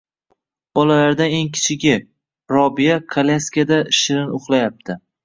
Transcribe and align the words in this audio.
Bolalardan 0.77 1.35
eng 1.39 1.51
kichigi— 1.57 1.93
Robiya 2.55 2.97
kolyaskada 3.13 3.79
shirin 3.99 4.33
uxlayapti. 4.39 4.99